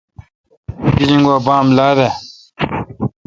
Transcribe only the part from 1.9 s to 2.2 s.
دہ۔